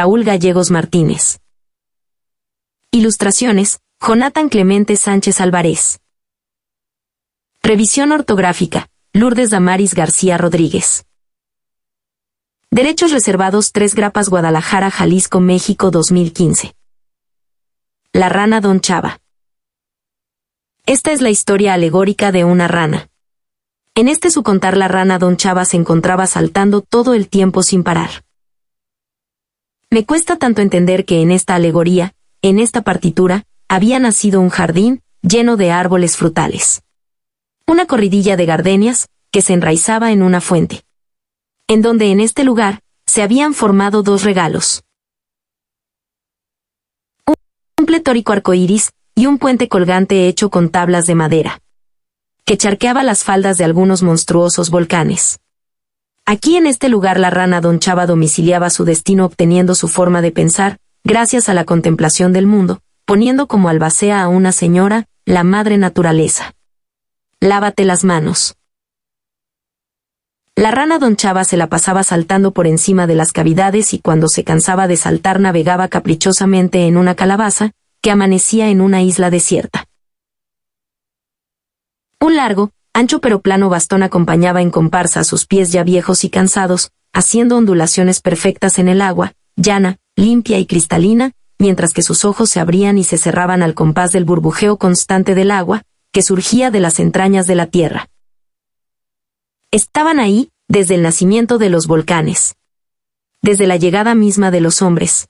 [0.00, 1.40] Raúl Gallegos Martínez.
[2.90, 6.00] Ilustraciones, Jonathan Clemente Sánchez Álvarez.
[7.62, 11.04] Revisión ortográfica, Lourdes Damaris García Rodríguez.
[12.70, 16.74] Derechos reservados 3 Grapas Guadalajara, Jalisco, México 2015.
[18.14, 19.20] La rana Don Chava.
[20.86, 23.10] Esta es la historia alegórica de una rana.
[23.94, 27.84] En este su contar la rana Don Chava se encontraba saltando todo el tiempo sin
[27.84, 28.24] parar.
[29.90, 35.02] Me cuesta tanto entender que en esta alegoría, en esta partitura, había nacido un jardín
[35.22, 36.82] lleno de árboles frutales.
[37.66, 40.84] Una corridilla de gardenias, que se enraizaba en una fuente
[41.70, 44.82] en donde en este lugar se habían formado dos regalos.
[47.78, 51.60] Un pletórico arcoíris y un puente colgante hecho con tablas de madera,
[52.44, 55.39] que charqueaba las faldas de algunos monstruosos volcanes.
[56.30, 60.30] Aquí en este lugar la rana Don Chava domiciliaba su destino obteniendo su forma de
[60.30, 65.76] pensar, gracias a la contemplación del mundo, poniendo como albacea a una señora, la madre
[65.76, 66.54] naturaleza.
[67.40, 68.54] Lávate las manos.
[70.54, 74.28] La rana Don Chava se la pasaba saltando por encima de las cavidades y cuando
[74.28, 79.86] se cansaba de saltar navegaba caprichosamente en una calabaza, que amanecía en una isla desierta.
[82.20, 86.30] Un largo, ancho pero plano bastón acompañaba en comparsa a sus pies ya viejos y
[86.30, 92.50] cansados, haciendo ondulaciones perfectas en el agua, llana, limpia y cristalina, mientras que sus ojos
[92.50, 95.82] se abrían y se cerraban al compás del burbujeo constante del agua,
[96.12, 98.08] que surgía de las entrañas de la tierra.
[99.70, 102.56] Estaban ahí, desde el nacimiento de los volcanes.
[103.42, 105.28] Desde la llegada misma de los hombres.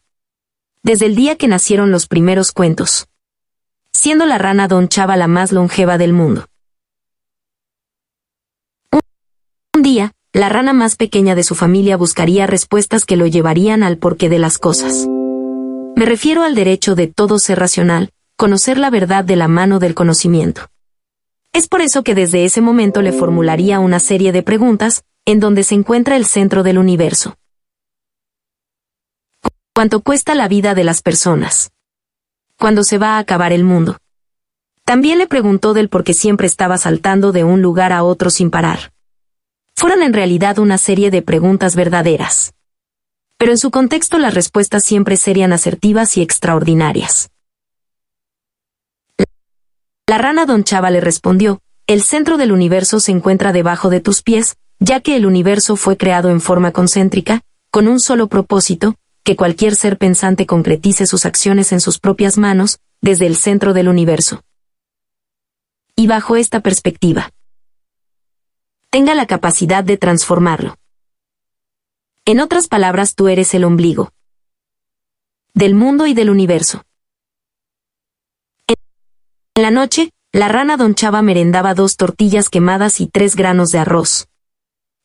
[0.83, 3.09] Desde el día que nacieron los primeros cuentos.
[3.93, 6.47] Siendo la rana Don Chava la más longeva del mundo.
[9.81, 13.97] Un día, la rana más pequeña de su familia buscaría respuestas que lo llevarían al
[13.97, 15.07] porqué de las cosas.
[15.97, 19.95] Me refiero al derecho de todo ser racional, conocer la verdad de la mano del
[19.95, 20.67] conocimiento.
[21.55, 25.65] Es por eso que desde ese momento le formularía una serie de preguntas, en donde
[25.65, 27.39] se encuentra el centro del universo.
[29.75, 31.73] ¿Cuánto cuesta la vida de las personas?
[32.59, 33.97] ¿Cuándo se va a acabar el mundo?
[34.85, 38.51] También le preguntó del por qué siempre estaba saltando de un lugar a otro sin
[38.51, 38.93] parar.
[39.81, 42.53] Fueron en realidad una serie de preguntas verdaderas.
[43.39, 47.31] Pero en su contexto las respuestas siempre serían asertivas y extraordinarias.
[50.07, 54.21] La rana Don Chava le respondió, el centro del universo se encuentra debajo de tus
[54.21, 59.35] pies, ya que el universo fue creado en forma concéntrica, con un solo propósito, que
[59.35, 64.43] cualquier ser pensante concretice sus acciones en sus propias manos, desde el centro del universo.
[65.97, 67.31] Y bajo esta perspectiva,
[68.91, 70.77] tenga la capacidad de transformarlo.
[72.25, 74.11] En otras palabras, tú eres el ombligo
[75.55, 76.83] del mundo y del universo.
[78.67, 83.79] En la noche, la rana don Chava merendaba dos tortillas quemadas y tres granos de
[83.79, 84.29] arroz.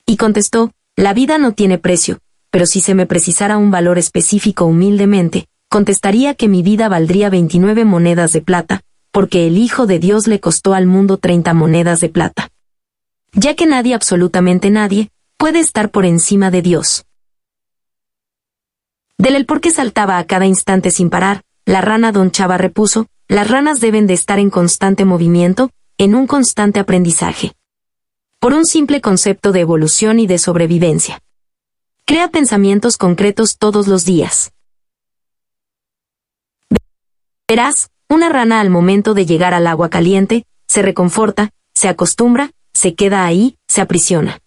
[0.06, 2.20] Y contestó, la vida no tiene precio,
[2.52, 7.86] pero si se me precisara un valor específico humildemente, contestaría que mi vida valdría 29
[7.86, 8.82] monedas de plata,
[9.12, 12.50] porque el Hijo de Dios le costó al mundo 30 monedas de plata.
[13.38, 17.06] Ya que nadie, absolutamente nadie, puede estar por encima de Dios.
[19.18, 23.08] Del el por qué saltaba a cada instante sin parar, la rana don Chava repuso,
[23.28, 27.52] las ranas deben de estar en constante movimiento, en un constante aprendizaje.
[28.40, 31.20] Por un simple concepto de evolución y de sobrevivencia.
[32.06, 34.54] Crea pensamientos concretos todos los días.
[37.50, 42.94] Verás, una rana al momento de llegar al agua caliente, se reconforta, se acostumbra, se
[42.94, 44.40] queda ahí, se aprisiona.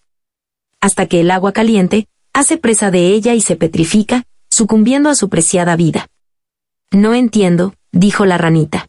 [0.79, 5.27] Hasta que el agua caliente, hace presa de ella y se petrifica, sucumbiendo a su
[5.29, 6.07] preciada vida.
[6.91, 8.87] No entiendo, dijo la ranita.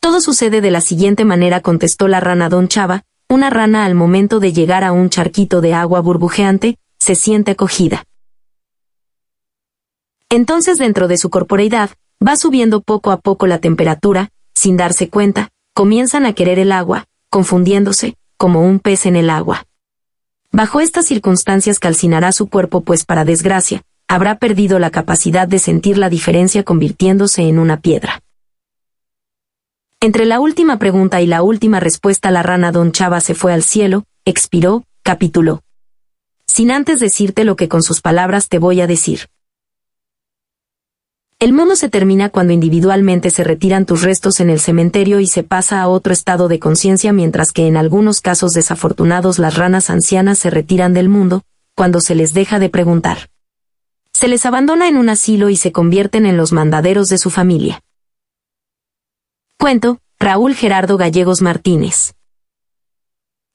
[0.00, 4.40] Todo sucede de la siguiente manera, contestó la rana don Chava, una rana al momento
[4.40, 8.04] de llegar a un charquito de agua burbujeante, se siente acogida.
[10.30, 11.90] Entonces dentro de su corporeidad,
[12.26, 17.04] va subiendo poco a poco la temperatura, sin darse cuenta, comienzan a querer el agua,
[17.30, 19.66] confundiéndose, como un pez en el agua.
[20.52, 25.98] Bajo estas circunstancias calcinará su cuerpo pues para desgracia, habrá perdido la capacidad de sentir
[25.98, 28.22] la diferencia convirtiéndose en una piedra.
[30.00, 33.62] Entre la última pregunta y la última respuesta la rana don Chava se fue al
[33.62, 35.62] cielo, expiró, capituló.
[36.46, 39.28] Sin antes decirte lo que con sus palabras te voy a decir.
[41.38, 45.42] El mundo se termina cuando individualmente se retiran tus restos en el cementerio y se
[45.42, 50.38] pasa a otro estado de conciencia mientras que en algunos casos desafortunados las ranas ancianas
[50.38, 51.42] se retiran del mundo,
[51.74, 53.28] cuando se les deja de preguntar
[54.14, 57.82] Se les abandona en un asilo y se convierten en los mandaderos de su familia.
[59.58, 62.14] Cuento, Raúl Gerardo Gallegos Martínez.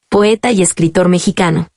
[0.08, 1.71] Poeta y escritor mexicano.